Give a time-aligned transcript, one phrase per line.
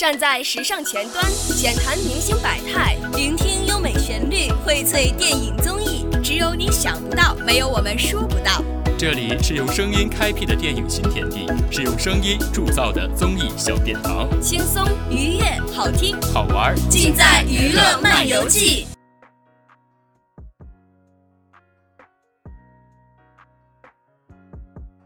[0.00, 6.06] 站在时尚前端，浅谈明星百态，聆听优美旋律，荟萃电影综艺。
[6.24, 8.64] 只有你想不到，没有我们说不到。
[8.96, 14.26] 这里是用声音开辟的电影新天地，是用声音铸造的综艺小殿堂。
[14.40, 18.86] 轻松、愉悦、好听、好玩，尽在《娱乐漫游记》。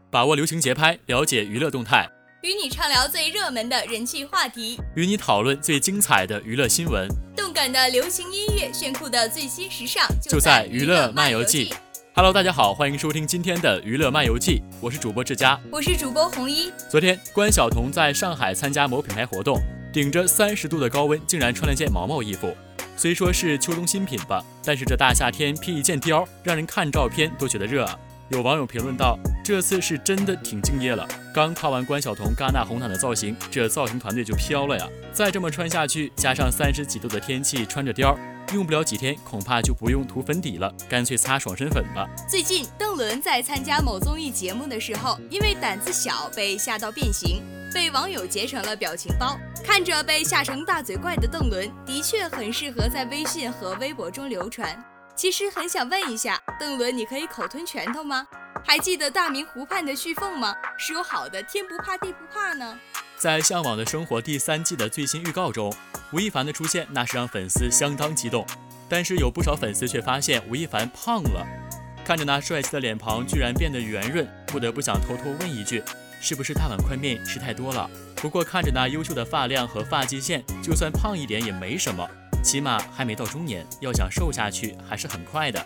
[0.09, 2.09] 把握流行节拍，了解娱乐动态，
[2.45, 11.69] 与你畅聊最热门的人气话题，与你讨论最精彩的娱乐新闻，动感的流行音乐，炫酷的最新时尚，就在《娱乐漫游记》。
[12.13, 16.71] Hello，大家好，欢迎收听今天的娱乐漫游记，我是主播志佳，我是主播红衣。
[16.87, 19.59] 昨天关晓彤在上海参加某品牌活动，
[19.91, 22.55] 顶着三十度的高温，竟然穿了件毛毛衣服。
[22.95, 27.97] 虽说是秋冬新品吧，但是这大夏天披一件貂，让人看照片都觉得热啊。
[28.29, 34.87] 有网友评论道：“这次是真的挺敬业了，刚夸完关晓彤戛纳红毯的造型，这造型团队就飘了呀！
[35.13, 38.17] 再这么穿下去，加上三十几度的天气，穿着貂。”
[38.55, 42.09] 用不了几天，恐怕就不用涂粉底了，干脆擦爽身粉吧。
[42.27, 49.37] 最近，邓伦在参加某综艺节目的时候，因为胆子小被吓到变形，被网友截成了表情包。
[49.63, 54.75] 看着被吓成大嘴怪的邓伦，的确很适合在微信和微博中流传。
[55.15, 58.25] 其实很想问一下，邓伦，你可以口吞拳头吗？
[58.67, 60.55] 还记得大明湖畔的旭凤吗？
[60.75, 62.77] 说好的天不怕地不怕呢？
[63.15, 65.71] 在《向往的生活》第三季的最新预告中，
[66.11, 68.43] 吴亦凡的出现那是让粉丝相当激动。
[68.89, 71.45] 但是有不少粉丝却发现吴亦凡胖了，
[72.03, 75.83] 看着那帅气的脸庞居然变得圆润，不得不想偷偷问一句：
[76.19, 77.87] 是不是大碗宽面吃太多了？
[78.15, 82.07] 不过看着那优秀的发量和发际线，就算胖一点也没什么，
[82.43, 85.63] 起码还没到中年，要想瘦下去还是很快的。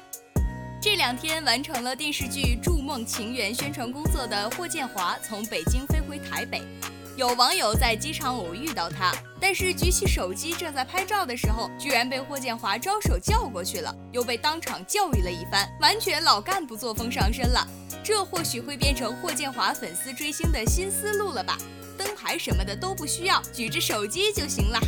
[0.82, 6.62] 这两天完成了电视剧《筑梦情缘》宣传工作的霍建华从北京飞回台北。
[7.18, 17.68] 有网友在机场偶遇到他，但是举起手机正在拍照的时候，居然被霍建华招手叫过去了，又被当场教育了一番，完全老干部作风上身了。
[18.02, 21.58] 这或许会变成霍建华粉丝追星的新思路了吧？
[21.98, 24.80] 灯牌什么的都不需要，举着手机就行了。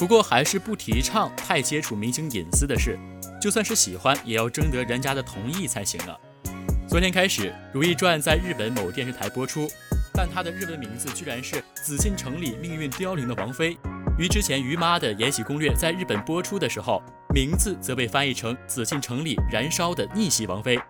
[0.00, 2.98] 不过还是不提倡太接触明星隐私的事，
[3.38, 6.16] 就算是喜欢，也要征得人家的同意才行啊。
[6.88, 9.68] 昨天开始，《如懿传》在日本某电视台播出。
[10.14, 13.76] 但她的日文名字居然是紫禁城里命运凋零的王妃。
[14.18, 17.02] 与之前于妈的《延禧攻略》在日本播出的时候，
[17.34, 20.80] 名字则被翻译成紫禁城里燃烧的逆袭王妃。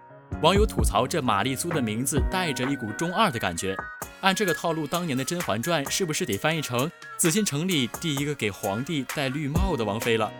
[0.42, 3.76] 网友吐槽这玛丽苏的名字带着一股中二的感觉。
[4.22, 10.32] 按这个套路，当年的《甄嬛传》是不是得翻译成紫禁城里第一个给皇帝戴绿帽的王妃了？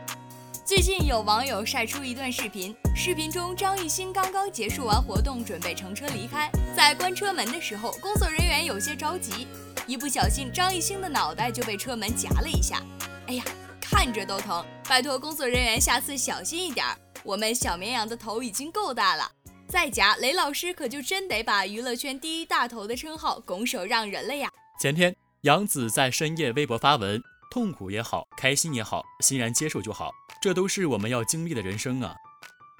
[0.65, 9.47] 最近有网友晒出一段视频，视频中张艺兴刚刚结束完活动，准备乘车离开，在关车门的时候，工作人员有些着急，
[9.87, 12.81] 一不小心张艺兴的脑袋就被车门夹了一下，
[13.27, 13.45] 哎呀，
[13.81, 16.87] 看着都疼，拜托工作人员下次小心一点，
[17.25, 19.29] 我们小绵羊的头已经够大了，
[19.71, 24.51] 再夹雷老师可就真得把娱乐圈第一大头的称号拱手让人了呀。
[24.81, 27.23] 前天杨紫在深夜微博发文。
[27.53, 32.15] 痛苦也好，开心也好，欣然接受就好，这都是我们要经历的人生啊。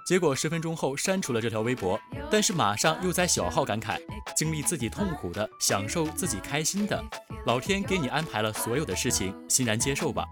[0.07, 2.01] 结果十分钟后删除了这条微博，
[2.31, 4.01] 但是马上又在小号感慨：
[4.37, 7.05] 经历自己痛苦的，享受自己开心的，
[7.47, 10.25] 老天给你安排了所有的事情，欣然接受吧。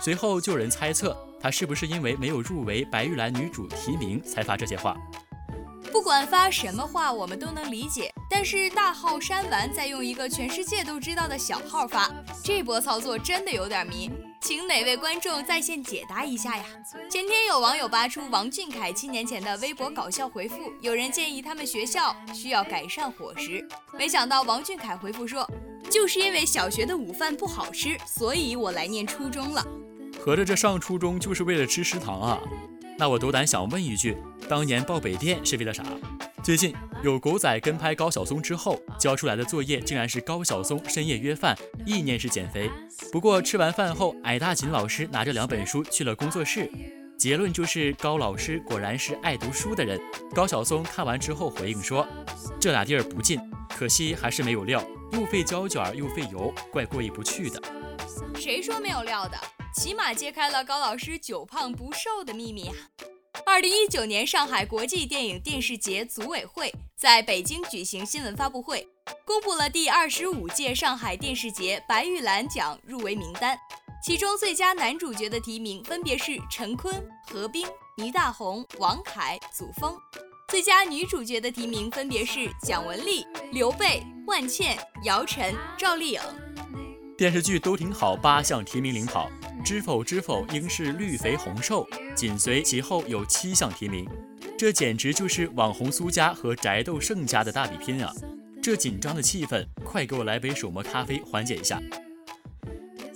[0.00, 4.96] 随后就有人猜测，他是不是因为没有入围白玉兰女主提名才发这些话？
[6.08, 8.10] 不管发什么话，我们都能理解。
[8.30, 12.10] 但是大号删完，再用一个全世界都知道的小号发，
[12.42, 14.10] 这波操作真的有点迷，
[14.40, 16.64] 请哪位观众在线解答一下呀？
[17.10, 25.46] 前天有网友扒出王俊凯七年前的微博搞笑回复，有人建议他们学校需要改善伙食，没想到王俊凯回复说，
[25.90, 29.62] 就是因为小学的午饭不好吃，所以我来念初中了。
[30.18, 32.38] 合着这上初中就是为了吃食堂啊？
[32.98, 34.16] 那我斗胆想问一句，
[34.48, 35.84] 当年报北电是为了啥？
[36.42, 41.54] 最近有狗仔跟拍高晓松之后交出来的作业，竟然是高晓松深夜约饭，
[41.84, 42.70] 意念是减肥。
[43.12, 46.70] 不过吃完饭后，矮大紧老师拿着两本书去了工作室，
[47.18, 50.00] 结论就是高老师果然是爱读书的人。
[50.34, 52.08] 高晓松看完之后回应说
[52.58, 53.38] ：“这俩地儿不近，
[53.76, 54.82] 可惜还是没有料，
[55.12, 57.60] 又费胶卷又费油，怪过意不去的。”
[58.34, 59.36] 谁说没有料的？
[59.74, 62.74] 起码揭开了高老师久胖不瘦的秘密啊！
[63.44, 68.86] 二零一九年上海国际电影电视节组委会在北京举行新闻发布会，
[69.24, 73.58] 公布了第二十五届上海电视节白玉兰奖入围名单。
[74.02, 76.94] 其中最佳男主角的提名分别是陈坤、
[77.26, 79.94] 何冰、倪大红、王凯、祖峰；
[80.48, 86.20] 最佳女主角的提名分别是蒋雯丽、刘蓓、万茜、姚晨、赵丽颖。
[87.18, 89.28] 电视剧都挺好，八项提名领跑，
[89.64, 91.84] 《知否知否》应是绿肥红瘦，
[92.14, 94.08] 紧随其后有七项提名，
[94.56, 98.12] 这简直就是网红苏家和宅斗盛家的大比拼啊！
[98.62, 101.82] 这紧张的气氛，快给我来杯手磨咖啡缓解一下。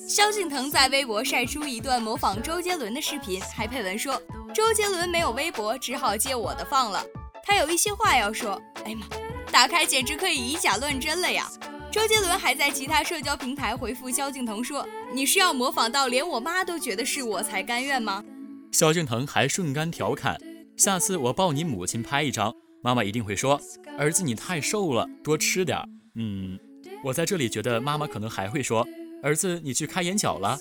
[0.09, 4.21] 萧敬腾在微博晒出一段模仿周杰伦的视频，还配文说
[4.53, 7.01] ：“周杰伦没有微博，只好借我的放了。
[7.45, 9.07] 他有一些话要说。”哎呀妈，
[9.53, 11.49] 打开简直可以以假乱真了呀！
[11.93, 18.25] 周杰伦还在其他社交平台回复萧敬腾说：“你是要模仿到连我妈都觉得是我才甘愿吗？”
[18.73, 20.41] 萧敬腾还顺杆调侃
[20.75, 22.51] ：“下次我抱你母亲拍一张，
[22.83, 23.61] 妈妈一定会说：
[23.99, 25.79] 儿子你太瘦了，多吃点。
[26.15, 26.59] 嗯，
[27.05, 28.89] 我在这里觉得妈妈可能还会说：
[29.23, 30.59] 儿子你去开眼角了。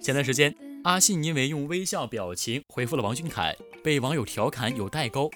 [0.00, 0.54] 前段时间，
[0.84, 3.54] 阿信因为用微笑表情回复了王俊凯，
[3.84, 5.30] 被网友调侃有代沟。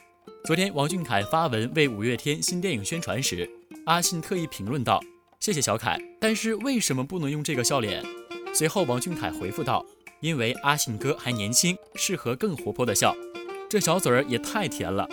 [0.46, 3.46] 昨天，王俊凯发文为五月天新电影宣传时，
[3.84, 4.98] 阿信特意评论道。
[5.46, 8.04] 谢谢小凯，但是为什么不能用这个笑脸？
[8.52, 9.87] 随后王俊凯回复道
[10.20, 13.14] ：“因为阿信哥还年轻，适合更活泼的笑。”
[13.70, 15.08] 这小嘴儿也太甜了。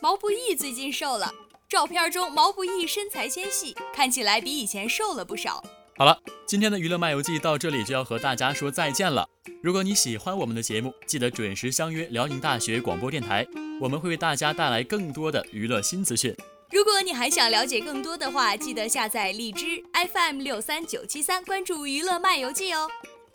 [0.00, 1.30] 毛不易最近瘦了，
[1.68, 5.62] 照片中毛不易身材纤细，看起来比以前瘦了不少。
[5.98, 9.28] 好了，今天的娱乐漫游记到这里就要和大家说再见了。
[9.62, 13.46] 如果你喜欢我们的节目，记得准时相约辽宁大学广播电台，
[13.82, 16.34] 我们会为大家带来更多的娱乐新资讯。
[16.70, 19.82] 如果你还想了解更多的话，记得下载荔枝
[20.12, 22.86] FM 六三九七三，关注娱乐漫游记哦。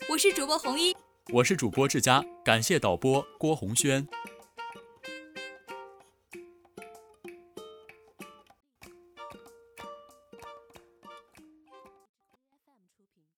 [0.08, 0.94] 我是主播红衣，
[1.32, 4.06] 我是主播志佳，感谢导播郭红轩。